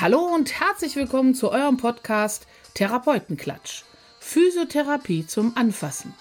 Hallo 0.00 0.34
und 0.34 0.58
herzlich 0.58 0.96
willkommen 0.96 1.34
zu 1.34 1.50
eurem 1.52 1.76
Podcast 1.76 2.46
Therapeutenklatsch. 2.72 3.82
Physiotherapie 4.18 5.26
zum 5.26 5.54
Anfassen. 5.58 6.14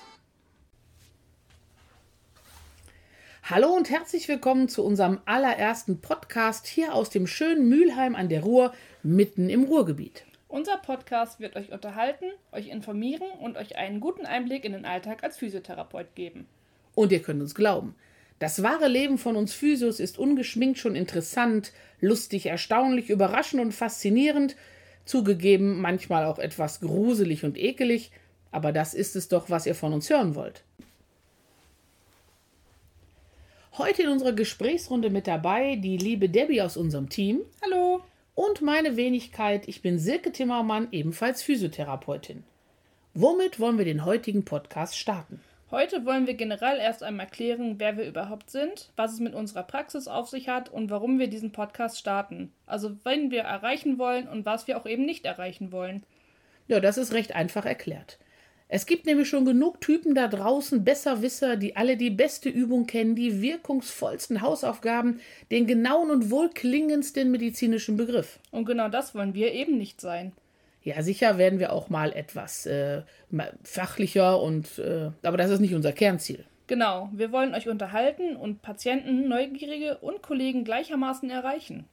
Hallo 3.44 3.70
und 3.70 3.90
herzlich 3.90 4.28
willkommen 4.28 4.68
zu 4.68 4.84
unserem 4.84 5.22
allerersten 5.24 6.02
Podcast 6.02 6.68
hier 6.68 6.94
aus 6.94 7.10
dem 7.10 7.26
schönen 7.26 7.70
Mülheim 7.70 8.16
an 8.16 8.28
der 8.28 8.44
Ruhr, 8.44 8.74
mitten 9.02 9.50
im 9.50 9.64
Ruhrgebiet. 9.64 10.26
Unser 10.50 10.76
Podcast 10.76 11.40
wird 11.40 11.56
euch 11.56 11.72
unterhalten, 11.72 12.26
euch 12.52 12.68
informieren 12.68 13.32
und 13.40 13.56
euch 13.56 13.78
einen 13.78 14.02
guten 14.02 14.26
Einblick 14.26 14.66
in 14.66 14.74
den 14.74 14.84
Alltag 14.84 15.24
als 15.24 15.38
Physiotherapeut 15.38 16.16
geben. 16.16 16.48
Und 16.96 17.14
ihr 17.14 17.22
könnt 17.22 17.42
uns 17.42 17.56
glauben, 17.56 17.96
das 18.40 18.64
wahre 18.64 18.88
Leben 18.88 19.18
von 19.18 19.36
uns 19.36 19.54
Physios 19.54 20.00
ist 20.00 20.18
ungeschminkt 20.18 20.80
schon 20.80 20.96
interessant, 20.96 21.74
lustig, 22.00 22.46
erstaunlich, 22.46 23.10
überraschend 23.10 23.62
und 23.62 23.74
faszinierend, 23.74 24.56
zugegeben 25.04 25.82
manchmal 25.82 26.26
auch 26.26 26.40
etwas 26.40 26.80
gruselig 26.80 27.44
und 27.44 27.58
ekelig, 27.58 28.12
aber 28.52 28.72
das 28.72 28.94
ist 28.94 29.16
es 29.16 29.28
doch, 29.28 29.50
was 29.50 29.66
ihr 29.66 29.76
von 29.76 29.94
uns 29.94 30.10
hören 30.10 30.36
wollt. 30.36 30.64
Heute 33.78 34.04
in 34.04 34.10
unserer 34.10 34.34
Gesprächsrunde 34.34 35.10
mit 35.10 35.28
dabei 35.28 35.76
die 35.76 35.98
liebe 35.98 36.30
Debbie 36.30 36.62
aus 36.62 36.78
unserem 36.78 37.10
Team. 37.10 37.42
Hallo. 37.64 38.02
Und 38.36 38.62
meine 38.62 38.96
Wenigkeit, 38.96 39.68
ich 39.68 39.82
bin 39.82 40.00
Silke 40.00 40.32
Timmermann, 40.32 40.88
ebenfalls 40.92 41.44
Physiotherapeutin. 41.44 42.44
Womit 43.14 43.60
wollen 43.60 43.78
wir 43.78 43.86
den 43.86 44.06
heutigen 44.06 44.46
Podcast 44.46 44.98
starten? 44.98 45.42
Heute 45.72 46.04
wollen 46.04 46.26
wir 46.26 46.34
generell 46.34 46.80
erst 46.80 47.04
einmal 47.04 47.28
klären, 47.28 47.76
wer 47.78 47.96
wir 47.96 48.08
überhaupt 48.08 48.50
sind, 48.50 48.90
was 48.96 49.14
es 49.14 49.20
mit 49.20 49.36
unserer 49.36 49.62
Praxis 49.62 50.08
auf 50.08 50.28
sich 50.28 50.50
hat 50.50 50.70
und 50.70 50.90
warum 50.90 51.20
wir 51.20 51.28
diesen 51.28 51.52
Podcast 51.52 52.00
starten. 52.00 52.52
Also, 52.66 52.98
wen 53.04 53.30
wir 53.30 53.42
erreichen 53.42 54.00
wollen 54.00 54.28
und 54.28 54.48
was 54.48 54.68
wir 54.68 54.78
auch 54.78 54.88
eben 54.88 55.06
nicht 55.06 55.26
erreichen 55.26 55.72
wollen. 55.72 56.04
Ja, 56.68 56.80
das 56.80 56.98
ist 56.98 57.14
recht 57.14 57.36
einfach 57.36 57.66
erklärt. 57.66 58.18
Es 58.68 58.88
gibt 58.88 59.06
nämlich 59.06 59.30
schon 59.30 59.46
genug 59.46 59.80
Typen 59.80 60.16
da 60.16 60.28
draußen, 60.28 60.84
Besserwisser, 60.84 61.56
die 61.56 61.76
alle 61.76 61.98
die 61.98 62.12
beste 62.12 62.50
Übung 62.50 62.88
kennen, 62.88 63.16
die 63.16 63.42
wirkungsvollsten 63.42 64.42
Hausaufgaben, 64.42 65.20
den 65.52 65.68
genauen 65.68 66.10
und 66.10 66.32
wohlklingendsten 66.32 67.30
medizinischen 67.30 67.96
Begriff. 67.96 68.40
Und 68.52 68.66
genau 68.66 68.90
das 68.90 69.14
wollen 69.14 69.36
wir 69.36 69.54
eben 69.54 69.78
nicht 69.78 70.02
sein. 70.02 70.34
Ja, 70.82 71.02
sicher 71.02 71.38
werden 71.38 71.60
wir 71.60 71.74
auch 71.74 71.90
mal 71.90 72.14
etwas 72.14 72.66
äh, 72.66 73.02
fachlicher 73.64 74.42
und 74.42 74.80
äh, 74.80 75.12
aber 75.24 75.38
das 75.38 75.52
ist 75.52 75.60
nicht 75.60 75.76
unser 75.76 75.92
Kernziel. 75.92 76.46
Genau, 76.68 77.10
wir 77.12 77.32
wollen 77.32 77.56
euch 77.56 77.68
unterhalten 77.68 78.36
und 78.36 78.62
Patienten, 78.62 79.28
Neugierige 79.28 79.98
und 79.98 80.22
Kollegen 80.22 80.64
gleichermaßen 80.64 81.30
erreichen. 81.30 81.86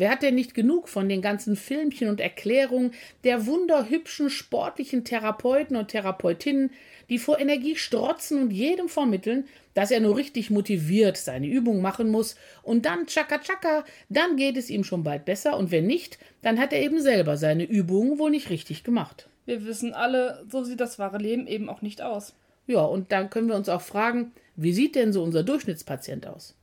Wer 0.00 0.12
hat 0.12 0.22
denn 0.22 0.34
nicht 0.34 0.54
genug 0.54 0.88
von 0.88 1.10
den 1.10 1.20
ganzen 1.20 1.56
Filmchen 1.56 2.08
und 2.08 2.20
Erklärungen 2.20 2.92
der 3.22 3.44
wunderhübschen 3.44 4.30
sportlichen 4.30 5.04
Therapeuten 5.04 5.76
und 5.76 5.88
Therapeutinnen, 5.88 6.70
die 7.10 7.18
vor 7.18 7.38
Energie 7.38 7.76
strotzen 7.76 8.40
und 8.40 8.50
jedem 8.50 8.88
vermitteln, 8.88 9.46
dass 9.74 9.90
er 9.90 10.00
nur 10.00 10.16
richtig 10.16 10.48
motiviert 10.48 11.18
seine 11.18 11.48
Übung 11.48 11.82
machen 11.82 12.08
muss 12.08 12.36
und 12.62 12.86
dann 12.86 13.08
tschakka 13.08 13.40
tschakka, 13.40 13.84
dann 14.08 14.36
geht 14.36 14.56
es 14.56 14.70
ihm 14.70 14.84
schon 14.84 15.04
bald 15.04 15.26
besser 15.26 15.58
und 15.58 15.70
wenn 15.70 15.86
nicht, 15.86 16.18
dann 16.40 16.58
hat 16.58 16.72
er 16.72 16.80
eben 16.80 17.02
selber 17.02 17.36
seine 17.36 17.64
Übungen 17.64 18.18
wohl 18.18 18.30
nicht 18.30 18.48
richtig 18.48 18.84
gemacht. 18.84 19.28
Wir 19.44 19.66
wissen 19.66 19.92
alle, 19.92 20.46
so 20.50 20.64
sieht 20.64 20.80
das 20.80 20.98
wahre 20.98 21.18
Leben 21.18 21.46
eben 21.46 21.68
auch 21.68 21.82
nicht 21.82 22.00
aus. 22.00 22.32
Ja, 22.66 22.80
und 22.80 23.12
dann 23.12 23.28
können 23.28 23.48
wir 23.48 23.54
uns 23.54 23.68
auch 23.68 23.82
fragen, 23.82 24.32
wie 24.56 24.72
sieht 24.72 24.94
denn 24.94 25.12
so 25.12 25.22
unser 25.22 25.42
Durchschnittspatient 25.42 26.26
aus? 26.26 26.54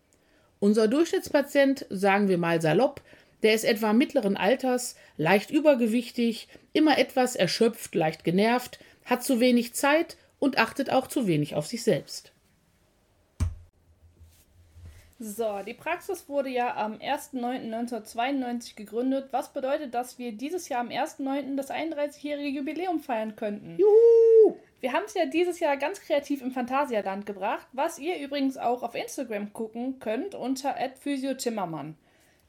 Unser 0.60 0.88
Durchschnittspatient, 0.88 1.86
sagen 1.92 2.30
wir 2.30 2.40
mal 2.40 2.60
salopp, 2.62 3.02
der 3.44 3.54
ist 3.54 3.64
etwa 3.64 3.94
mittleren 3.94 4.38
Alters, 4.38 4.96
leicht 5.18 5.52
übergewichtig, 5.52 6.48
immer 6.74 6.98
etwas 6.98 7.36
erschöpft, 7.36 7.96
leicht 7.96 8.24
genervt, 8.24 8.80
hat 9.06 9.24
zu 9.24 9.40
wenig 9.40 9.74
Zeit 9.74 10.18
und 10.40 10.58
achtet 10.58 10.90
auch 10.90 11.08
zu 11.08 11.28
wenig 11.28 11.56
auf 11.56 11.68
sich 11.68 11.84
selbst. 11.84 12.32
So, 15.20 15.62
die 15.66 15.74
Praxis 15.74 16.30
wurde 16.30 16.50
ja 16.50 16.76
am 16.76 16.94
1.9.1992 16.98 18.76
gegründet, 18.76 19.30
was 19.32 19.52
bedeutet, 19.52 19.96
dass 19.96 20.20
wir 20.20 20.32
dieses 20.32 20.70
Jahr 20.70 20.82
am 20.82 20.90
1.9. 20.90 21.56
das 21.56 21.72
31-jährige 21.72 22.60
Jubiläum 22.60 23.00
feiern 23.00 23.36
könnten. 23.36 23.78
Juhu! 23.80 24.58
Wir 24.80 24.94
haben 24.94 25.06
es 25.08 25.16
ja 25.16 25.26
dieses 25.26 25.60
Jahr 25.60 25.76
ganz 25.76 26.02
kreativ 26.02 26.44
im 26.44 26.52
Phantasialand 26.52 27.26
gebracht, 27.26 27.66
was 27.72 27.98
ihr 27.98 28.20
übrigens 28.20 28.58
auch 28.58 28.84
auf 28.84 28.94
Instagram 28.94 29.54
gucken 29.54 29.98
könnt 30.00 30.36
unter 30.36 30.76
@physiotimmermann. 31.00 31.98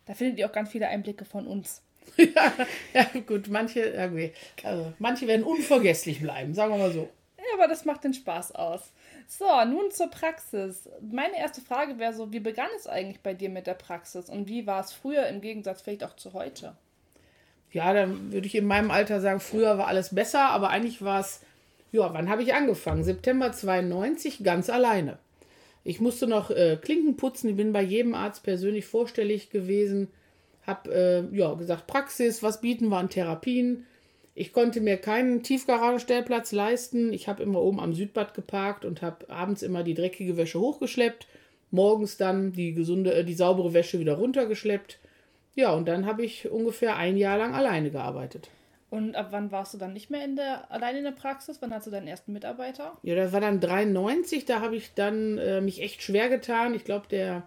Da 0.08 0.14
findet 0.14 0.38
ihr 0.38 0.46
auch 0.46 0.52
ganz 0.52 0.70
viele 0.70 0.88
Einblicke 0.88 1.26
von 1.26 1.46
uns. 1.46 1.82
ja, 2.16 2.52
ja, 2.94 3.04
gut, 3.26 3.48
manche, 3.48 3.80
irgendwie, 3.80 4.32
also, 4.64 4.94
manche 4.98 5.26
werden 5.26 5.44
unvergesslich 5.44 6.22
bleiben, 6.22 6.54
sagen 6.54 6.72
wir 6.72 6.78
mal 6.78 6.92
so. 6.92 7.10
Ja, 7.36 7.44
aber 7.54 7.68
das 7.68 7.84
macht 7.84 8.04
den 8.04 8.14
Spaß 8.14 8.52
aus. 8.54 8.90
So, 9.26 9.44
nun 9.66 9.90
zur 9.90 10.08
Praxis. 10.08 10.88
Meine 11.02 11.36
erste 11.38 11.60
Frage 11.60 11.98
wäre 11.98 12.14
so, 12.14 12.32
wie 12.32 12.40
begann 12.40 12.70
es 12.78 12.86
eigentlich 12.86 13.20
bei 13.20 13.34
dir 13.34 13.50
mit 13.50 13.66
der 13.66 13.74
Praxis 13.74 14.30
und 14.30 14.48
wie 14.48 14.66
war 14.66 14.80
es 14.80 14.92
früher 14.94 15.26
im 15.26 15.42
Gegensatz 15.42 15.82
vielleicht 15.82 16.04
auch 16.04 16.16
zu 16.16 16.32
heute? 16.32 16.74
Ja, 17.70 17.92
dann 17.92 18.32
würde 18.32 18.46
ich 18.46 18.54
in 18.54 18.66
meinem 18.66 18.90
Alter 18.90 19.20
sagen, 19.20 19.40
früher 19.40 19.76
war 19.76 19.88
alles 19.88 20.14
besser, 20.14 20.48
aber 20.48 20.70
eigentlich 20.70 21.02
war 21.02 21.20
es, 21.20 21.42
ja, 21.92 22.14
wann 22.14 22.30
habe 22.30 22.42
ich 22.42 22.54
angefangen? 22.54 23.04
September 23.04 23.52
92, 23.52 24.42
ganz 24.42 24.70
alleine. 24.70 25.18
Ich 25.84 26.00
musste 26.00 26.26
noch 26.26 26.50
äh, 26.50 26.78
Klinken 26.80 27.16
putzen, 27.16 27.50
ich 27.50 27.56
bin 27.56 27.72
bei 27.72 27.82
jedem 27.82 28.14
Arzt 28.14 28.42
persönlich 28.42 28.86
vorstellig 28.86 29.50
gewesen, 29.50 30.08
habe 30.66 30.92
äh, 31.32 31.36
ja, 31.36 31.54
gesagt, 31.54 31.86
Praxis, 31.86 32.42
was 32.42 32.60
bieten 32.60 32.88
wir 32.88 32.98
an 32.98 33.08
Therapien? 33.08 33.86
Ich 34.34 34.52
konnte 34.52 34.80
mir 34.80 34.98
keinen 34.98 35.42
Tiefgaragenstellplatz 35.42 36.52
leisten. 36.52 37.12
Ich 37.12 37.26
habe 37.26 37.42
immer 37.42 37.60
oben 37.60 37.80
am 37.80 37.92
Südbad 37.92 38.34
geparkt 38.34 38.84
und 38.84 39.02
habe 39.02 39.28
abends 39.28 39.62
immer 39.62 39.82
die 39.82 39.94
dreckige 39.94 40.36
Wäsche 40.36 40.60
hochgeschleppt, 40.60 41.26
morgens 41.72 42.18
dann 42.18 42.52
die 42.52 42.72
gesunde, 42.72 43.14
äh, 43.14 43.24
die 43.24 43.34
saubere 43.34 43.72
Wäsche 43.72 43.98
wieder 43.98 44.14
runtergeschleppt. 44.14 45.00
Ja, 45.56 45.72
und 45.72 45.88
dann 45.88 46.06
habe 46.06 46.24
ich 46.24 46.48
ungefähr 46.48 46.96
ein 46.96 47.16
Jahr 47.16 47.36
lang 47.38 47.54
alleine 47.54 47.90
gearbeitet. 47.90 48.48
Und 48.90 49.16
ab 49.16 49.28
wann 49.30 49.52
warst 49.52 49.74
du 49.74 49.78
dann 49.78 49.92
nicht 49.92 50.08
mehr 50.08 50.24
in 50.24 50.36
der, 50.36 50.70
allein 50.70 50.96
in 50.96 51.04
der 51.04 51.10
Praxis? 51.10 51.58
Wann 51.60 51.74
hast 51.74 51.86
du 51.86 51.90
deinen 51.90 52.08
ersten 52.08 52.32
Mitarbeiter? 52.32 52.96
Ja, 53.02 53.14
das 53.14 53.32
war 53.32 53.40
dann 53.40 53.60
93, 53.60 54.46
da 54.46 54.60
habe 54.60 54.76
ich 54.76 54.94
dann 54.94 55.36
äh, 55.36 55.60
mich 55.60 55.82
echt 55.82 56.02
schwer 56.02 56.30
getan. 56.30 56.74
Ich 56.74 56.84
glaube, 56.84 57.06
der 57.10 57.46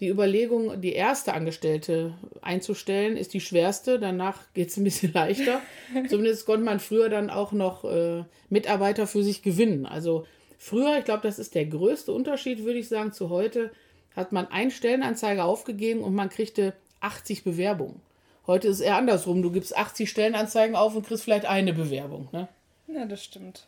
die 0.00 0.08
Überlegung, 0.08 0.80
die 0.80 0.92
erste 0.92 1.32
Angestellte 1.32 2.14
einzustellen, 2.42 3.16
ist 3.16 3.32
die 3.32 3.40
schwerste. 3.40 3.98
Danach 3.98 4.52
geht 4.52 4.68
es 4.68 4.76
ein 4.76 4.84
bisschen 4.84 5.12
leichter. 5.14 5.60
Zumindest 6.08 6.46
konnte 6.46 6.64
man 6.64 6.80
früher 6.80 7.08
dann 7.08 7.30
auch 7.30 7.52
noch 7.52 7.84
äh, 7.84 8.24
Mitarbeiter 8.50 9.06
für 9.06 9.22
sich 9.22 9.42
gewinnen. 9.42 9.86
Also 9.86 10.26
früher, 10.58 10.98
ich 10.98 11.04
glaube, 11.04 11.22
das 11.22 11.38
ist 11.38 11.54
der 11.54 11.64
größte 11.64 12.12
Unterschied, 12.12 12.64
würde 12.64 12.78
ich 12.78 12.88
sagen, 12.88 13.12
zu 13.12 13.30
heute, 13.30 13.72
hat 14.14 14.32
man 14.32 14.46
einen 14.48 14.70
Stellenanzeige 14.70 15.44
aufgegeben 15.44 16.02
und 16.02 16.14
man 16.14 16.28
kriegte 16.28 16.74
80 17.00 17.44
Bewerbungen. 17.44 18.00
Heute 18.46 18.68
ist 18.68 18.76
es 18.76 18.80
eher 18.80 18.96
andersrum. 18.96 19.42
Du 19.42 19.50
gibst 19.50 19.76
80 19.76 20.08
Stellenanzeigen 20.08 20.76
auf 20.76 20.94
und 20.94 21.06
kriegst 21.06 21.24
vielleicht 21.24 21.46
eine 21.46 21.72
Bewerbung. 21.72 22.28
Ne? 22.32 22.48
Ja, 22.86 23.04
das 23.04 23.24
stimmt. 23.24 23.66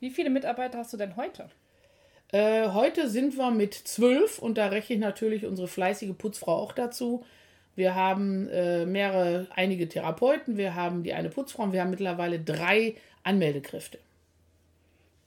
Wie 0.00 0.10
viele 0.10 0.30
Mitarbeiter 0.30 0.78
hast 0.78 0.92
du 0.92 0.96
denn 0.96 1.16
heute? 1.16 1.50
Äh, 2.32 2.70
heute 2.70 3.08
sind 3.08 3.36
wir 3.36 3.50
mit 3.50 3.74
zwölf 3.74 4.38
und 4.38 4.58
da 4.58 4.68
rechne 4.68 4.96
ich 4.96 5.00
natürlich 5.00 5.44
unsere 5.44 5.68
fleißige 5.68 6.16
Putzfrau 6.16 6.56
auch 6.56 6.72
dazu. 6.72 7.24
Wir 7.76 7.94
haben 7.94 8.48
äh, 8.48 8.86
mehrere, 8.86 9.46
einige 9.54 9.88
Therapeuten, 9.88 10.56
wir 10.56 10.74
haben 10.74 11.02
die 11.02 11.12
eine 11.12 11.28
Putzfrau 11.28 11.64
und 11.64 11.72
wir 11.72 11.82
haben 11.82 11.90
mittlerweile 11.90 12.40
drei 12.40 12.94
Anmeldekräfte. 13.22 13.98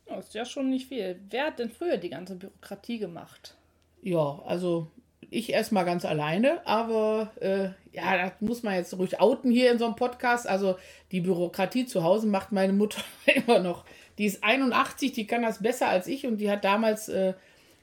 Das 0.08 0.26
ist 0.26 0.34
ja 0.34 0.46
schon 0.46 0.72
nicht 0.72 0.88
viel. 0.88 1.20
Wer 1.30 1.46
hat 1.46 1.60
denn 1.60 1.70
früher 1.70 1.98
die 1.98 2.10
ganze 2.10 2.36
Bürokratie 2.36 2.98
gemacht? 2.98 3.56
Ja, 4.02 4.42
also 4.46 4.88
ich 5.32 5.52
erstmal 5.52 5.86
ganz 5.86 6.06
alleine, 6.06 6.66
aber 6.66 7.32
äh, 7.40 7.70
ja, 7.96 8.18
das 8.18 8.34
muss 8.40 8.64
man 8.64 8.76
jetzt 8.76 8.98
ruhig 8.98 9.20
outen 9.20 9.52
hier 9.52 9.72
in 9.72 9.78
so 9.78 9.86
einem 9.86 9.96
Podcast. 9.96 10.48
Also 10.48 10.78
die 11.12 11.22
Bürokratie 11.22 11.86
zu 11.86 12.04
Hause 12.04 12.28
macht 12.28 12.52
meine 12.52 12.74
Mutter 12.74 13.02
immer 13.26 13.60
noch. 13.60 13.86
Die 14.18 14.26
ist 14.26 14.44
81, 14.44 15.14
die 15.14 15.28
kann 15.28 15.44
das 15.44 15.62
besser 15.62 15.88
als 15.88 16.08
ich 16.08 16.26
und 16.26 16.38
die 16.38 16.50
hat 16.50 16.64
damals 16.64 17.10
äh, 17.10 17.34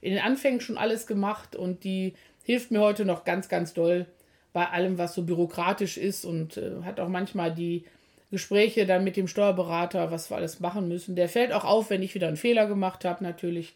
in 0.01 0.13
den 0.15 0.23
Anfängen 0.23 0.61
schon 0.61 0.77
alles 0.77 1.07
gemacht 1.07 1.57
und 1.57 1.85
die 1.85 2.15
hilft 2.45 2.71
mir 2.71 2.81
heute 2.81 3.05
noch 3.05 3.25
ganz, 3.25 3.49
ganz 3.49 3.75
doll 3.75 4.07
bei 4.53 4.69
allem, 4.69 4.99
was 4.99 5.15
so 5.15 5.23
bürokratisch 5.23 5.99
ist 5.99 6.25
und 6.25 6.57
äh, 6.57 6.83
hat 6.85 7.01
auch 7.01 7.09
manchmal 7.09 7.55
die 7.55 7.85
Gespräche 8.31 8.87
dann 8.87 9.05
mit 9.05 9.17
dem 9.17 9.29
Steuerberater, 9.29 10.11
was 10.11 10.31
wir 10.31 10.37
alles 10.37 10.61
machen 10.61 10.89
müssen. 10.89 11.17
Der 11.17 11.29
fällt 11.29 11.53
auch 11.53 11.65
auf, 11.65 11.91
wenn 11.91 12.03
ich 12.03 12.15
wieder 12.15 12.29
einen 12.29 12.37
Fehler 12.37 12.67
gemacht 12.67 13.05
habe, 13.05 13.23
natürlich. 13.23 13.75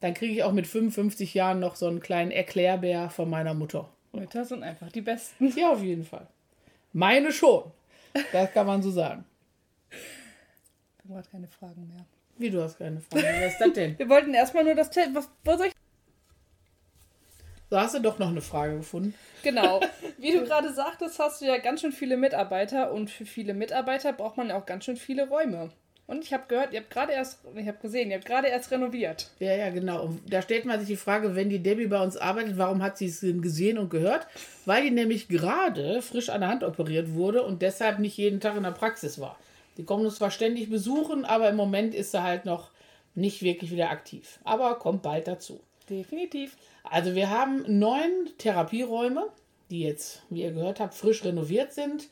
Dann 0.00 0.14
kriege 0.14 0.32
ich 0.32 0.42
auch 0.42 0.52
mit 0.52 0.66
55 0.66 1.34
Jahren 1.34 1.60
noch 1.60 1.76
so 1.76 1.86
einen 1.86 2.00
kleinen 2.00 2.30
Erklärbär 2.30 3.10
von 3.10 3.28
meiner 3.28 3.54
Mutter. 3.54 3.88
Mütter 4.12 4.44
sind 4.44 4.62
einfach 4.62 4.90
die 4.90 5.02
Besten. 5.02 5.52
Ja, 5.56 5.72
auf 5.72 5.82
jeden 5.82 6.04
Fall. 6.04 6.26
Meine 6.92 7.32
schon. 7.32 7.70
Das 8.32 8.52
kann 8.52 8.66
man 8.66 8.82
so 8.82 8.90
sagen. 8.90 9.24
Du 11.04 11.14
hast 11.14 11.30
keine 11.30 11.46
Fragen 11.46 11.86
mehr. 11.88 12.04
Wie, 12.38 12.50
du 12.50 12.62
hast 12.62 12.78
keine 12.78 13.00
Fragen 13.00 13.22
mehr? 13.22 13.46
Was 13.46 13.52
ist 13.52 13.60
das 13.60 13.72
denn? 13.74 13.98
Wir 13.98 14.08
wollten 14.08 14.34
erstmal 14.34 14.64
nur 14.64 14.74
das... 14.74 14.90
Was, 15.12 15.28
wo 15.44 15.56
soll 15.56 15.66
ich 15.66 15.72
So 17.68 17.78
hast 17.78 17.94
du 17.94 18.00
doch 18.00 18.18
noch 18.18 18.30
eine 18.30 18.40
Frage 18.40 18.78
gefunden. 18.78 19.14
Genau. 19.42 19.80
Wie 20.18 20.32
du 20.32 20.44
gerade 20.44 20.72
sagtest, 20.72 21.18
hast 21.18 21.40
du 21.40 21.46
ja 21.46 21.58
ganz 21.58 21.82
schön 21.82 21.92
viele 21.92 22.16
Mitarbeiter 22.16 22.92
und 22.92 23.10
für 23.10 23.26
viele 23.26 23.54
Mitarbeiter 23.54 24.12
braucht 24.12 24.36
man 24.36 24.48
ja 24.48 24.58
auch 24.58 24.66
ganz 24.66 24.86
schön 24.86 24.96
viele 24.96 25.28
Räume. 25.28 25.70
Und 26.10 26.24
ich 26.24 26.32
habe 26.32 26.42
gehört, 26.48 26.72
ihr 26.72 26.80
habt 26.80 26.90
gerade 26.90 27.12
erst, 27.12 27.38
ich 27.54 27.68
habe 27.68 27.78
gesehen, 27.80 28.10
ihr 28.10 28.16
habt 28.16 28.26
gerade 28.26 28.48
erst 28.48 28.72
renoviert. 28.72 29.30
Ja, 29.38 29.54
ja, 29.54 29.70
genau. 29.70 30.06
Und 30.06 30.20
da 30.28 30.42
stellt 30.42 30.64
man 30.64 30.80
sich 30.80 30.88
die 30.88 30.96
Frage, 30.96 31.36
wenn 31.36 31.50
die 31.50 31.62
Debbie 31.62 31.86
bei 31.86 32.02
uns 32.02 32.16
arbeitet, 32.16 32.58
warum 32.58 32.82
hat 32.82 32.98
sie 32.98 33.06
es 33.06 33.20
denn 33.20 33.40
gesehen 33.40 33.78
und 33.78 33.90
gehört? 33.90 34.26
Weil 34.66 34.82
die 34.82 34.90
nämlich 34.90 35.28
gerade 35.28 36.02
frisch 36.02 36.28
an 36.28 36.40
der 36.40 36.50
Hand 36.50 36.64
operiert 36.64 37.14
wurde 37.14 37.44
und 37.44 37.62
deshalb 37.62 38.00
nicht 38.00 38.16
jeden 38.16 38.40
Tag 38.40 38.56
in 38.56 38.64
der 38.64 38.72
Praxis 38.72 39.20
war. 39.20 39.38
Die 39.76 39.84
kommen 39.84 40.04
uns 40.04 40.16
zwar 40.16 40.32
ständig 40.32 40.68
besuchen, 40.68 41.24
aber 41.24 41.48
im 41.48 41.54
Moment 41.54 41.94
ist 41.94 42.10
sie 42.10 42.24
halt 42.24 42.44
noch 42.44 42.72
nicht 43.14 43.42
wirklich 43.42 43.70
wieder 43.70 43.90
aktiv. 43.90 44.40
Aber 44.42 44.80
kommt 44.80 45.02
bald 45.02 45.28
dazu. 45.28 45.60
Definitiv. 45.88 46.56
Also 46.82 47.14
wir 47.14 47.30
haben 47.30 47.62
neun 47.78 48.10
Therapieräume, 48.36 49.28
die 49.70 49.82
jetzt, 49.82 50.22
wie 50.28 50.42
ihr 50.42 50.50
gehört 50.50 50.80
habt, 50.80 50.94
frisch 50.94 51.24
renoviert 51.24 51.72
sind. 51.72 52.08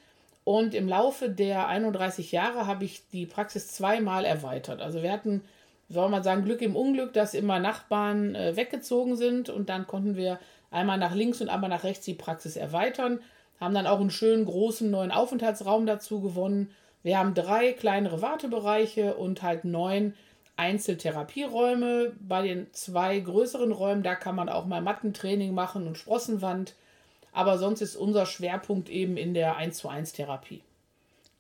Und 0.48 0.72
im 0.72 0.88
Laufe 0.88 1.28
der 1.28 1.68
31 1.68 2.32
Jahre 2.32 2.66
habe 2.66 2.86
ich 2.86 3.06
die 3.10 3.26
Praxis 3.26 3.68
zweimal 3.68 4.24
erweitert. 4.24 4.80
Also 4.80 5.02
wir 5.02 5.12
hatten, 5.12 5.42
soll 5.90 6.08
man 6.08 6.22
sagen, 6.22 6.42
Glück 6.42 6.62
im 6.62 6.74
Unglück, 6.74 7.12
dass 7.12 7.34
immer 7.34 7.58
Nachbarn 7.58 8.34
äh, 8.34 8.56
weggezogen 8.56 9.16
sind 9.16 9.50
und 9.50 9.68
dann 9.68 9.86
konnten 9.86 10.16
wir 10.16 10.38
einmal 10.70 10.96
nach 10.96 11.14
links 11.14 11.42
und 11.42 11.50
einmal 11.50 11.68
nach 11.68 11.84
rechts 11.84 12.06
die 12.06 12.14
Praxis 12.14 12.56
erweitern. 12.56 13.20
Haben 13.60 13.74
dann 13.74 13.86
auch 13.86 14.00
einen 14.00 14.08
schönen 14.08 14.46
großen 14.46 14.90
neuen 14.90 15.12
Aufenthaltsraum 15.12 15.84
dazu 15.84 16.22
gewonnen. 16.22 16.70
Wir 17.02 17.18
haben 17.18 17.34
drei 17.34 17.74
kleinere 17.74 18.22
Wartebereiche 18.22 19.16
und 19.16 19.42
halt 19.42 19.66
neun 19.66 20.14
Einzeltherapieräume. 20.56 22.12
Bei 22.26 22.40
den 22.40 22.72
zwei 22.72 23.20
größeren 23.20 23.70
Räumen, 23.70 24.02
da 24.02 24.14
kann 24.14 24.34
man 24.34 24.48
auch 24.48 24.64
mal 24.64 24.80
Mattentraining 24.80 25.52
machen 25.52 25.86
und 25.86 25.98
Sprossenwand. 25.98 26.74
Aber 27.32 27.58
sonst 27.58 27.80
ist 27.80 27.96
unser 27.96 28.26
Schwerpunkt 28.26 28.88
eben 28.88 29.16
in 29.16 29.34
der 29.34 29.56
1 29.56 29.78
zu 29.78 29.88
1 29.88 30.12
Therapie. 30.12 30.62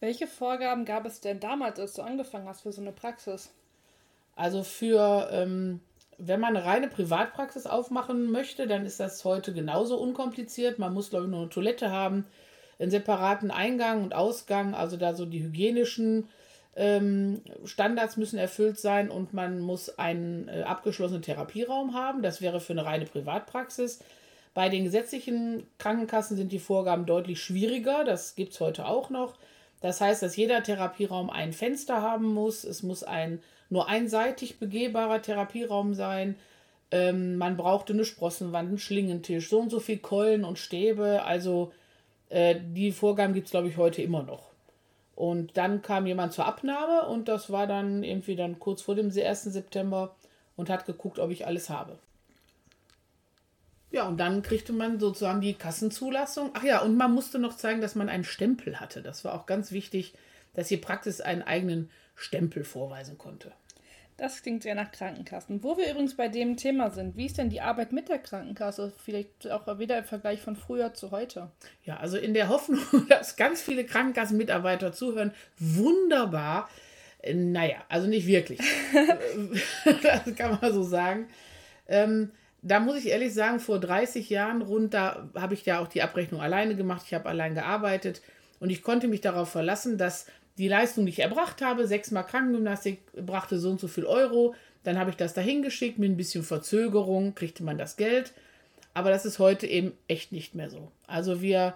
Welche 0.00 0.26
Vorgaben 0.26 0.84
gab 0.84 1.06
es 1.06 1.20
denn 1.20 1.40
damals, 1.40 1.80
als 1.80 1.94
du 1.94 2.02
angefangen 2.02 2.48
hast 2.48 2.62
für 2.62 2.72
so 2.72 2.80
eine 2.80 2.92
Praxis? 2.92 3.50
Also 4.36 4.62
für, 4.62 5.28
ähm, 5.32 5.80
wenn 6.18 6.38
man 6.38 6.56
eine 6.56 6.64
reine 6.64 6.88
Privatpraxis 6.88 7.66
aufmachen 7.66 8.30
möchte, 8.30 8.68
dann 8.68 8.86
ist 8.86 9.00
das 9.00 9.24
heute 9.24 9.52
genauso 9.52 9.98
unkompliziert. 9.98 10.78
Man 10.78 10.94
muss, 10.94 11.10
glaube 11.10 11.24
ich, 11.24 11.30
nur 11.30 11.40
eine 11.40 11.48
Toilette 11.48 11.90
haben, 11.90 12.26
einen 12.78 12.92
separaten 12.92 13.50
Eingang 13.50 14.04
und 14.04 14.14
Ausgang, 14.14 14.74
also 14.74 14.96
da 14.96 15.14
so 15.14 15.26
die 15.26 15.42
hygienischen 15.42 16.28
ähm, 16.76 17.42
Standards 17.64 18.16
müssen 18.16 18.38
erfüllt 18.38 18.78
sein 18.78 19.10
und 19.10 19.34
man 19.34 19.58
muss 19.58 19.98
einen 19.98 20.46
äh, 20.46 20.62
abgeschlossenen 20.62 21.22
Therapieraum 21.22 21.94
haben. 21.94 22.22
Das 22.22 22.40
wäre 22.40 22.60
für 22.60 22.72
eine 22.72 22.84
reine 22.84 23.04
Privatpraxis. 23.04 23.98
Bei 24.54 24.68
den 24.68 24.84
gesetzlichen 24.84 25.66
Krankenkassen 25.78 26.36
sind 26.36 26.52
die 26.52 26.58
Vorgaben 26.58 27.06
deutlich 27.06 27.40
schwieriger. 27.40 28.04
Das 28.04 28.34
gibt 28.34 28.52
es 28.52 28.60
heute 28.60 28.86
auch 28.86 29.10
noch. 29.10 29.34
Das 29.80 30.00
heißt, 30.00 30.22
dass 30.22 30.36
jeder 30.36 30.62
Therapieraum 30.62 31.30
ein 31.30 31.52
Fenster 31.52 32.02
haben 32.02 32.32
muss. 32.34 32.64
Es 32.64 32.82
muss 32.82 33.04
ein 33.04 33.40
nur 33.70 33.88
einseitig 33.88 34.58
begehbarer 34.58 35.22
Therapieraum 35.22 35.94
sein. 35.94 36.36
Ähm, 36.90 37.36
man 37.36 37.56
brauchte 37.56 37.92
eine 37.92 38.04
Sprossenwand, 38.04 38.68
einen 38.68 38.78
Schlingentisch, 38.78 39.48
so 39.50 39.60
und 39.60 39.70
so 39.70 39.78
viel 39.78 39.98
Keulen 39.98 40.44
und 40.44 40.58
Stäbe. 40.58 41.22
Also 41.22 41.72
äh, 42.30 42.56
die 42.60 42.92
Vorgaben 42.92 43.34
gibt 43.34 43.46
es, 43.46 43.50
glaube 43.50 43.68
ich, 43.68 43.76
heute 43.76 44.02
immer 44.02 44.22
noch. 44.22 44.48
Und 45.14 45.56
dann 45.56 45.82
kam 45.82 46.06
jemand 46.06 46.32
zur 46.32 46.46
Abnahme 46.46 47.06
und 47.08 47.28
das 47.28 47.50
war 47.50 47.66
dann 47.66 48.04
irgendwie 48.04 48.36
dann 48.36 48.58
kurz 48.58 48.82
vor 48.82 48.94
dem 48.94 49.06
1. 49.06 49.44
September 49.44 50.14
und 50.56 50.70
hat 50.70 50.86
geguckt, 50.86 51.18
ob 51.18 51.30
ich 51.30 51.46
alles 51.46 51.70
habe. 51.70 51.98
Ja, 53.90 54.06
und 54.06 54.18
dann 54.18 54.42
kriegte 54.42 54.72
man 54.72 55.00
sozusagen 55.00 55.40
die 55.40 55.54
Kassenzulassung. 55.54 56.50
Ach 56.54 56.62
ja, 56.62 56.80
und 56.82 56.96
man 56.96 57.12
musste 57.12 57.38
noch 57.38 57.56
zeigen, 57.56 57.80
dass 57.80 57.94
man 57.94 58.08
einen 58.08 58.24
Stempel 58.24 58.80
hatte. 58.80 59.02
Das 59.02 59.24
war 59.24 59.34
auch 59.34 59.46
ganz 59.46 59.72
wichtig, 59.72 60.14
dass 60.54 60.68
die 60.68 60.76
Praxis 60.76 61.20
einen 61.20 61.42
eigenen 61.42 61.90
Stempel 62.14 62.64
vorweisen 62.64 63.16
konnte. 63.16 63.52
Das 64.18 64.42
klingt 64.42 64.64
sehr 64.64 64.74
nach 64.74 64.90
Krankenkassen. 64.90 65.62
Wo 65.62 65.76
wir 65.76 65.88
übrigens 65.88 66.16
bei 66.16 66.26
dem 66.26 66.56
Thema 66.56 66.90
sind, 66.90 67.16
wie 67.16 67.26
ist 67.26 67.38
denn 67.38 67.50
die 67.50 67.60
Arbeit 67.60 67.92
mit 67.92 68.08
der 68.08 68.18
Krankenkasse? 68.18 68.92
Vielleicht 69.04 69.48
auch 69.48 69.78
wieder 69.78 69.96
im 69.96 70.04
Vergleich 70.04 70.40
von 70.40 70.56
früher 70.56 70.92
zu 70.92 71.12
heute. 71.12 71.52
Ja, 71.84 71.98
also 71.98 72.18
in 72.18 72.34
der 72.34 72.48
Hoffnung, 72.48 72.82
dass 73.08 73.36
ganz 73.36 73.62
viele 73.62 73.84
Krankenkassenmitarbeiter 73.84 74.92
zuhören, 74.92 75.32
wunderbar. 75.58 76.68
Naja, 77.32 77.76
also 77.88 78.08
nicht 78.08 78.26
wirklich. 78.26 78.58
das 80.02 80.34
kann 80.34 80.58
man 80.60 80.72
so 80.72 80.82
sagen. 80.82 81.28
Ähm, 81.86 82.32
da 82.62 82.80
muss 82.80 82.98
ich 82.98 83.08
ehrlich 83.08 83.32
sagen, 83.34 83.60
vor 83.60 83.78
30 83.78 84.30
Jahren 84.30 84.62
rund, 84.62 84.94
da 84.94 85.28
habe 85.34 85.54
ich 85.54 85.64
ja 85.64 85.78
auch 85.78 85.88
die 85.88 86.02
Abrechnung 86.02 86.40
alleine 86.40 86.74
gemacht, 86.74 87.02
ich 87.06 87.14
habe 87.14 87.28
allein 87.28 87.54
gearbeitet 87.54 88.20
und 88.60 88.70
ich 88.70 88.82
konnte 88.82 89.08
mich 89.08 89.20
darauf 89.20 89.50
verlassen, 89.50 89.98
dass 89.98 90.26
die 90.58 90.68
Leistung, 90.68 91.06
die 91.06 91.12
ich 91.12 91.20
erbracht 91.20 91.62
habe, 91.62 91.86
sechsmal 91.86 92.26
Krankengymnastik, 92.26 93.00
brachte 93.24 93.58
so 93.58 93.70
und 93.70 93.80
so 93.80 93.86
viel 93.86 94.04
Euro, 94.04 94.54
dann 94.82 94.98
habe 94.98 95.10
ich 95.10 95.16
das 95.16 95.34
dahin 95.34 95.62
geschickt, 95.62 95.98
mit 95.98 96.10
ein 96.10 96.16
bisschen 96.16 96.42
Verzögerung 96.42 97.34
kriegte 97.34 97.62
man 97.62 97.78
das 97.78 97.96
Geld, 97.96 98.32
aber 98.92 99.10
das 99.10 99.24
ist 99.24 99.38
heute 99.38 99.66
eben 99.66 99.92
echt 100.08 100.32
nicht 100.32 100.56
mehr 100.56 100.70
so. 100.70 100.90
Also 101.06 101.40
wir 101.40 101.74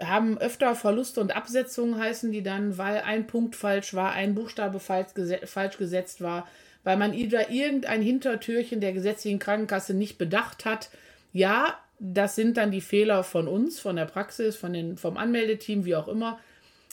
haben 0.00 0.38
öfter 0.38 0.74
Verluste 0.74 1.20
und 1.20 1.36
Absetzungen 1.36 1.98
heißen 1.98 2.32
die 2.32 2.42
dann, 2.42 2.76
weil 2.78 3.02
ein 3.02 3.28
Punkt 3.28 3.54
falsch 3.54 3.94
war, 3.94 4.12
ein 4.12 4.34
Buchstabe 4.34 4.80
falsch 4.80 5.78
gesetzt 5.78 6.20
war, 6.20 6.48
weil 6.84 6.96
man 6.96 7.12
da 7.30 7.48
irgendein 7.48 8.02
Hintertürchen 8.02 8.80
der 8.80 8.92
gesetzlichen 8.92 9.38
Krankenkasse 9.38 9.94
nicht 9.94 10.18
bedacht 10.18 10.64
hat. 10.64 10.90
Ja, 11.32 11.78
das 11.98 12.34
sind 12.36 12.56
dann 12.56 12.70
die 12.70 12.80
Fehler 12.80 13.24
von 13.24 13.48
uns, 13.48 13.80
von 13.80 13.96
der 13.96 14.04
Praxis, 14.04 14.56
von 14.56 14.72
den, 14.72 14.96
vom 14.96 15.16
Anmeldeteam, 15.16 15.84
wie 15.84 15.96
auch 15.96 16.08
immer. 16.08 16.38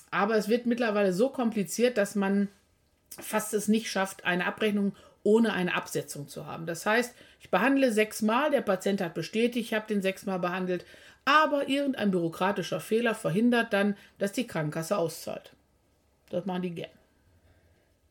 Aber 0.10 0.36
es 0.36 0.50
wird 0.50 0.66
mittlerweile 0.66 1.14
so 1.14 1.30
kompliziert, 1.30 1.98
dass 1.98 2.16
man 2.16 2.48
fast 3.20 3.54
es 3.54 3.68
nicht 3.68 3.92
schafft, 3.92 4.26
eine 4.26 4.46
Abrechnung 4.46 4.96
ohne 5.24 5.54
eine 5.54 5.76
Absetzung 5.76 6.28
zu 6.28 6.48
haben. 6.48 6.66
Das 6.66 6.86
heißt, 6.86 7.14
ich 7.40 7.50
behandle 7.50 7.92
sechsmal, 7.92 8.50
der 8.50 8.62
Patient 8.62 9.02
hat 9.02 9.14
bestätigt, 9.14 9.68
ich 9.68 9.74
habe 9.74 9.88
den 9.88 10.02
sechsmal 10.02 10.40
behandelt, 10.40 10.86
aber 11.26 11.70
irgendein 11.70 12.12
bürokratischer 12.12 12.80
Fehler 12.80 13.14
verhindert 13.14 13.74
dann, 13.74 13.96
dass 14.18 14.32
die 14.32 14.48
Krankenkasse 14.48 14.98
auszahlt. 14.98 15.52
Das 16.30 16.46
machen 16.46 16.64
die 16.64 16.72
gern. 16.72 17.01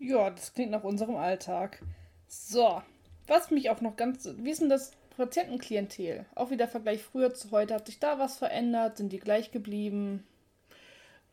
Ja, 0.01 0.31
das 0.31 0.55
klingt 0.55 0.71
nach 0.71 0.83
unserem 0.83 1.17
Alltag. 1.17 1.83
So, 2.27 2.81
was 3.27 3.51
mich 3.51 3.69
auch 3.69 3.83
noch 3.83 3.97
ganz. 3.97 4.29
Wie 4.39 4.51
ist 4.51 4.63
denn 4.63 4.71
das 4.71 4.93
Patientenklientel? 5.17 6.25
Auch 6.35 6.51
wieder 6.51 6.67
Vergleich 6.67 7.03
früher 7.03 7.35
zu 7.35 7.51
heute. 7.51 7.75
Hat 7.75 7.87
sich 7.87 7.99
da 7.99 8.19
was 8.19 8.39
verändert? 8.39 8.97
Sind 8.97 9.13
die 9.13 9.21
gleich 9.21 9.51
geblieben? 9.51 10.25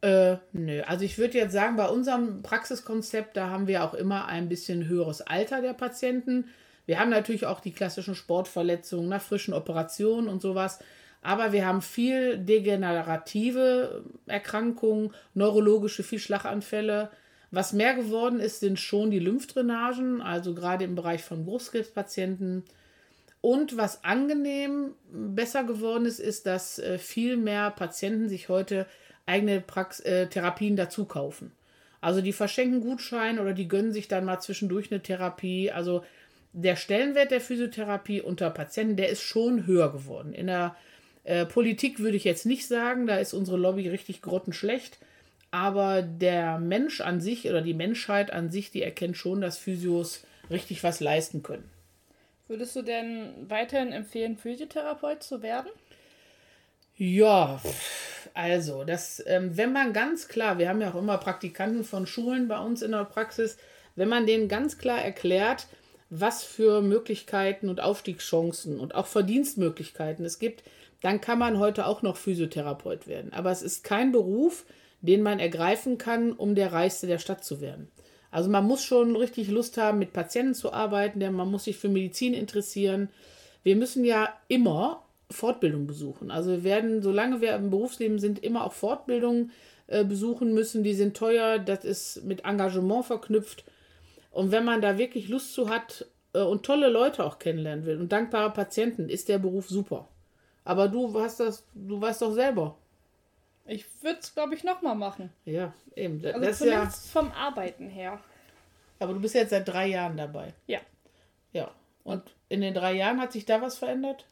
Äh, 0.02 0.36
nö. 0.52 0.82
Also 0.82 1.06
ich 1.06 1.18
würde 1.18 1.38
jetzt 1.38 1.54
sagen, 1.54 1.78
bei 1.78 1.88
unserem 1.88 2.44
Praxiskonzept, 2.44 3.38
da 3.38 3.50
haben 3.50 3.68
wir 3.68 3.86
auch 3.86 3.94
immer 3.94 4.26
ein 4.26 4.50
bisschen 4.50 4.88
höheres 4.88 5.22
Alter 5.22 5.62
der 5.62 5.74
Patienten. 5.74 6.50
Wir 6.86 7.00
haben 7.00 7.10
natürlich 7.10 7.46
auch 7.46 7.62
die 7.62 7.72
klassischen 7.72 8.16
Sportverletzungen 8.16 9.08
nach 9.08 9.22
frischen 9.22 9.54
Operationen 9.54 10.28
und 10.28 10.42
sowas. 10.42 10.80
Aber 11.22 11.54
wir 11.54 11.66
haben 11.66 11.82
viel 11.82 12.38
degenerative 12.38 14.04
Erkrankungen, 14.28 15.14
neurologische, 15.34 16.04
viel 16.04 16.20
Schlaganfälle. 16.20 17.10
Was 17.52 17.74
mehr 17.74 17.96
geworden 17.96 18.40
ist, 18.40 18.60
sind 18.60 18.80
schon 18.80 19.12
die 19.12 19.20
Lymphdrainagen, 19.20 20.22
also 20.22 20.54
gerade 20.54 20.84
im 20.84 20.96
Bereich 20.96 21.24
von 21.24 21.46
Brustkrebspatienten. 21.46 22.64
Und 23.42 23.78
was 23.78 24.04
angenehm 24.04 24.94
besser 25.12 25.64
geworden 25.64 26.06
ist, 26.06 26.20
ist, 26.20 26.46
dass 26.46 26.80
äh, 26.80 26.98
viel 26.98 27.38
mehr 27.38 27.72
Patienten 27.72 28.28
sich 28.28 28.50
heute 28.50 28.86
eigene 29.26 29.62
Prax 29.62 30.00
äh, 30.02 30.28
Therapien 30.28 30.76
dazu 30.76 31.06
kaufen. 31.06 31.52
Also 32.02 32.22
die 32.22 32.34
verschenken 32.34 32.82
Gutscheine 32.82 33.42
oder 33.42 33.54
die 33.54 33.68
gönnen 33.68 33.94
sich 33.94 34.08
dann 34.08 34.26
mal 34.26 34.40
zwischendurch 34.40 34.92
eine 34.92 35.02
Therapie. 35.02 35.72
Also 35.72 36.04
der 36.54 36.76
Stellenwert 36.76 37.32
der 37.32 37.42
Physiotherapie 37.42 38.22
unter 38.22 38.50
Patienten, 38.50 38.98
der 38.98 39.10
ist 39.10 39.22
schon 39.22 39.66
höher 39.66 39.92
geworden. 39.92 40.34
In 40.34 40.48
der 40.48 40.76
äh, 41.24 41.46
Politik 41.46 42.00
würde 42.00 42.18
ich 42.18 42.24
jetzt 42.24 42.46
nicht 42.46 42.68
sagen, 42.68 43.08
da 43.08 43.18
ist 43.18 43.34
unsere 43.34 43.58
Lobby 43.58 43.90
richtig 43.90 44.22
grottenschlecht. 44.22 44.98
Aber 45.52 46.02
der 46.02 46.60
Mensch 46.60 47.02
an 47.02 47.22
sich 47.22 47.50
oder 47.50 47.62
die 47.62 47.74
Menschheit 47.74 48.32
an 48.32 48.50
sich, 48.50 48.72
die 48.72 48.84
erkennt 48.84 49.18
schon, 49.18 49.42
dass 49.42 49.58
Physios 49.58 50.24
richtig 50.50 50.84
was 50.84 51.00
leisten 51.00 51.44
können. 51.44 51.70
Würdest 52.48 52.76
du 52.76 52.82
denn 52.82 53.34
weiterhin 53.50 53.92
empfehlen, 53.92 54.38
Physiotherapeut 54.38 55.24
zu 55.24 55.42
werden? 55.42 55.70
Ja, 56.96 57.62
also, 58.34 58.84
das, 58.84 59.24
ähm, 59.28 59.56
wenn 59.56 59.74
man 59.74 59.94
ganz 59.94 60.28
klar, 60.28 60.58
wir 60.58 60.70
haben 60.70 60.82
ja 60.82 60.92
auch 60.92 61.00
immer 61.00 61.18
Praktikanten 61.18 61.84
von 61.84 62.08
Schulen 62.08 62.48
bei 62.48 62.60
uns 62.60 62.82
in 62.82 62.92
der 62.92 63.06
Praxis, 63.06 63.58
wenn 63.96 64.10
man 64.10 64.26
denen 64.26 64.48
ganz 64.48 64.78
klar 64.78 65.02
erklärt, 65.02 65.68
was 66.10 66.44
für 66.44 66.82
Möglichkeiten 66.82 67.70
und 67.70 67.82
Aufstiegschancen 67.82 68.80
und 68.80 68.96
auch 68.96 69.08
Verdienstmöglichkeiten 69.08 70.24
es 70.24 70.40
gibt, 70.40 70.64
dann 71.02 71.22
kann 71.22 71.38
man 71.38 71.60
heute 71.60 71.86
auch 71.86 72.02
noch 72.02 72.18
Physiotherapeut 72.18 73.08
werden. 73.08 73.34
Aber 73.34 73.52
es 73.52 73.62
ist 73.62 73.84
kein 73.84 74.12
Beruf, 74.12 74.66
den 75.08 75.24
man 75.24 75.40
ergreifen 75.40 75.98
kann, 75.98 76.34
um 76.34 76.54
der 76.54 76.72
Reichste 76.72 77.08
der 77.08 77.18
Stadt 77.18 77.44
zu 77.44 77.62
werden. 77.62 77.88
Also 78.30 78.50
man 78.50 78.66
muss 78.66 78.84
schon 78.84 79.16
richtig 79.16 79.48
Lust 79.50 79.78
haben, 79.78 80.00
mit 80.00 80.14
Patienten 80.14 80.54
zu 80.54 80.74
arbeiten, 80.74 81.20
denn 81.20 81.34
man 81.34 81.50
muss 81.50 81.64
sich 81.64 81.78
für 81.78 81.90
Medizin 81.90 82.34
interessieren. 82.34 83.10
Wir 83.64 83.76
müssen 83.76 84.04
ja 84.04 84.30
immer 84.48 85.04
Fortbildung 85.32 85.88
besuchen. 85.88 86.30
Also 86.32 86.52
wir 86.52 86.64
werden, 86.64 87.02
solange 87.02 87.42
wir 87.42 87.56
im 87.56 87.70
Berufsleben 87.70 88.20
sind, 88.20 88.44
immer 88.44 88.66
auch 88.66 88.74
Fortbildungen 88.74 89.52
äh, 89.88 90.04
besuchen 90.04 90.54
müssen. 90.54 90.84
Die 90.84 90.94
sind 90.94 91.16
teuer, 91.18 91.60
das 91.60 91.86
ist 91.86 92.24
mit 92.26 92.46
Engagement 92.46 93.06
verknüpft. 93.06 93.64
Und 94.32 94.52
wenn 94.52 94.66
man 94.66 94.82
da 94.82 94.98
wirklich 94.98 95.30
Lust 95.30 95.54
zu 95.54 95.70
hat 95.70 96.06
äh, 96.34 96.42
und 96.42 96.64
tolle 96.64 96.90
Leute 96.90 97.24
auch 97.24 97.40
kennenlernen 97.40 97.86
will 97.86 98.00
und 98.00 98.12
dankbare 98.12 98.52
Patienten, 98.52 99.10
ist 99.10 99.30
der 99.30 99.40
Beruf 99.40 99.70
super. 99.70 100.08
Aber 100.64 100.90
du 100.90 101.20
hast 101.20 101.40
das, 101.40 101.64
du 101.74 102.00
weißt 102.00 102.22
doch 102.22 102.34
selber. 102.34 102.78
Ich 103.68 103.86
würde 104.02 104.20
es, 104.20 104.34
glaube 104.34 104.56
ich, 104.56 104.64
nochmal 104.64 104.96
machen. 104.96 105.32
Ja, 105.46 105.74
eben. 105.96 106.26
Also 106.26 106.40
das 106.40 106.60
ja, 106.60 106.66
zumindest 106.66 107.12
vom 107.12 107.32
Arbeiten 107.32 107.90
her. 107.90 108.20
aber 109.00 109.14
du 109.14 109.20
bist 109.20 109.36
jetzt 109.36 109.50
seit 109.50 109.68
drei 109.68 109.88
Jahren 109.88 110.18
dabei. 110.18 110.54
Ja. 110.68 110.80
Ja. 111.52 111.72
Und 112.04 112.24
in 112.50 112.62
den 112.62 112.74
drei 112.74 112.94
Jahren 112.94 113.22
hat 113.22 113.34
sich 113.34 113.46
da 113.46 113.62
was 113.62 113.78
verändert? 113.78 114.26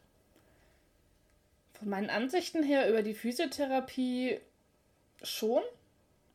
Von 1.73 1.89
meinen 1.89 2.09
Ansichten 2.09 2.63
her 2.63 2.89
über 2.89 3.01
die 3.01 3.13
Physiotherapie 3.13 4.39
schon. 5.21 5.61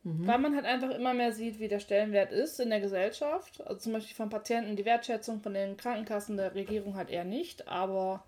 Weil 0.03 0.39
man 0.39 0.55
halt 0.55 0.65
einfach 0.65 0.89
immer 0.89 1.13
mehr 1.13 1.31
sieht, 1.31 1.59
wie 1.59 1.67
der 1.67 1.79
Stellenwert 1.79 2.31
ist 2.31 2.59
in 2.59 2.71
der 2.71 2.79
Gesellschaft. 2.79 3.61
Also 3.61 3.81
zum 3.81 3.93
Beispiel 3.93 4.15
von 4.15 4.31
Patienten 4.31 4.75
die 4.75 4.85
Wertschätzung, 4.85 5.41
von 5.41 5.53
den 5.53 5.77
Krankenkassen 5.77 6.37
der 6.37 6.55
Regierung 6.55 6.95
halt 6.95 7.11
eher 7.11 7.23
nicht. 7.23 7.67
Aber, 7.67 8.23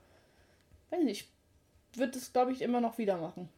weiß 0.92 1.02
nicht, 1.04 1.28
wird 1.96 2.16
es, 2.16 2.32
glaube 2.32 2.52
ich, 2.52 2.62
immer 2.62 2.80
noch 2.80 3.00
wieder 3.00 3.18
machen. 3.18 3.50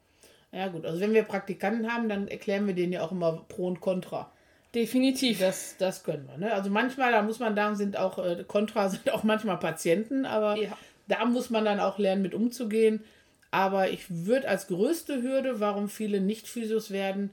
Ja, 0.56 0.70
gut. 0.70 0.86
Also, 0.86 1.02
wenn 1.02 1.14
wir 1.14 1.24
Praktikanten 1.24 1.92
haben, 1.92 2.08
dann 2.08 2.30
erklären 2.30 2.66
wir 2.66 2.74
denen 2.74 2.94
ja 2.94 3.02
auch 3.02 3.12
immer 3.12 3.44
Pro 3.50 3.68
und 3.68 3.82
Contra. 3.82 4.32
Definitiv. 4.74 5.40
Das, 5.40 5.76
das 5.78 6.04
können 6.06 6.28
wir. 6.30 6.38
Ne? 6.38 6.54
Also, 6.54 6.70
manchmal, 6.70 7.12
da 7.12 7.22
muss 7.22 7.40
man 7.40 7.58
da 7.58 7.76
sind 7.76 7.98
auch 7.98 8.18
äh, 8.24 8.46
Contra, 8.48 8.88
sind 8.90 9.10
auch 9.12 9.24
manchmal 9.24 9.58
Patienten, 9.60 10.26
aber 10.26 10.56
Ja. 10.56 10.78
da 11.10 11.26
muss 11.26 11.50
man 11.50 11.66
dann 11.66 11.82
auch 11.82 12.00
lernen, 12.00 12.22
mit 12.22 12.34
umzugehen. 12.34 13.04
Aber 13.52 13.90
ich 13.90 14.06
würde 14.10 14.48
als 14.48 14.68
größte 14.68 15.22
Hürde, 15.22 15.60
warum 15.60 15.90
viele 15.90 16.22
nicht 16.22 16.48
Physios 16.48 16.90
werden, 16.92 17.32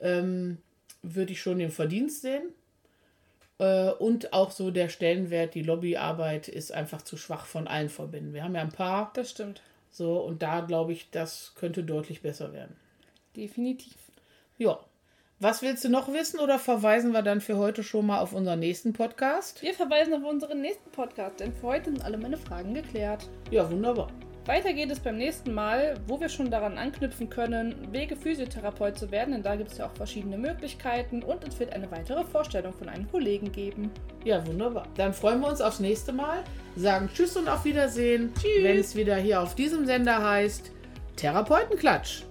ähm, 0.00 0.58
würde 1.02 1.32
ich 1.32 1.40
schon 1.40 1.58
den 1.60 1.70
Verdienst 1.70 2.22
sehen. 2.22 2.42
Äh, 3.58 3.90
und 3.90 4.32
auch 4.32 4.50
so 4.50 4.72
der 4.72 4.88
Stellenwert, 4.88 5.54
die 5.54 5.62
Lobbyarbeit 5.62 6.48
ist 6.48 6.72
einfach 6.72 7.02
zu 7.02 7.16
schwach 7.16 7.46
von 7.46 7.68
allen 7.68 7.88
Verbänden. 7.88 8.34
Wir 8.34 8.42
haben 8.42 8.54
ja 8.56 8.62
ein 8.62 8.72
paar, 8.72 9.12
Das 9.14 9.30
stimmt. 9.30 9.62
So, 9.94 10.18
und 10.18 10.42
da 10.42 10.60
glaube 10.60 10.92
ich, 10.92 11.10
das 11.12 11.52
könnte 11.54 11.84
deutlich 11.84 12.20
besser 12.20 12.52
werden. 12.52 12.74
Definitiv. 13.36 13.94
Ja. 14.58 14.80
Was 15.38 15.62
willst 15.62 15.84
du 15.84 15.88
noch 15.88 16.12
wissen 16.12 16.40
oder 16.40 16.58
verweisen 16.58 17.12
wir 17.12 17.22
dann 17.22 17.40
für 17.40 17.58
heute 17.58 17.84
schon 17.84 18.06
mal 18.06 18.18
auf 18.18 18.32
unseren 18.32 18.58
nächsten 18.58 18.92
Podcast? 18.92 19.62
Wir 19.62 19.72
verweisen 19.72 20.14
auf 20.14 20.24
unseren 20.24 20.60
nächsten 20.60 20.90
Podcast, 20.90 21.38
denn 21.38 21.52
für 21.52 21.68
heute 21.68 21.90
sind 21.90 22.04
alle 22.04 22.18
meine 22.18 22.36
Fragen 22.36 22.74
geklärt. 22.74 23.28
Ja, 23.52 23.70
wunderbar. 23.70 24.10
Weiter 24.46 24.74
geht 24.74 24.90
es 24.90 25.00
beim 25.00 25.16
nächsten 25.16 25.54
Mal, 25.54 25.94
wo 26.06 26.20
wir 26.20 26.28
schon 26.28 26.50
daran 26.50 26.76
anknüpfen 26.76 27.30
können, 27.30 27.74
Wege 27.92 28.14
Physiotherapeut 28.14 28.98
zu 28.98 29.10
werden, 29.10 29.32
denn 29.32 29.42
da 29.42 29.56
gibt 29.56 29.72
es 29.72 29.78
ja 29.78 29.86
auch 29.86 29.94
verschiedene 29.94 30.36
Möglichkeiten 30.36 31.22
und 31.22 31.48
es 31.48 31.58
wird 31.58 31.72
eine 31.72 31.90
weitere 31.90 32.22
Vorstellung 32.24 32.74
von 32.74 32.90
einem 32.90 33.10
Kollegen 33.10 33.50
geben. 33.50 33.90
Ja, 34.22 34.46
wunderbar. 34.46 34.86
Dann 34.96 35.14
freuen 35.14 35.40
wir 35.40 35.48
uns 35.48 35.62
aufs 35.62 35.80
nächste 35.80 36.12
Mal, 36.12 36.44
sagen 36.76 37.08
Tschüss 37.14 37.38
und 37.38 37.48
auf 37.48 37.64
Wiedersehen, 37.64 38.34
wenn 38.60 38.76
es 38.76 38.94
wieder 38.94 39.16
hier 39.16 39.40
auf 39.40 39.54
diesem 39.54 39.86
Sender 39.86 40.22
heißt 40.22 40.70
Therapeutenklatsch. 41.16 42.24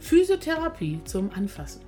Physiotherapie 0.00 1.00
zum 1.04 1.30
Anfassen. 1.30 1.83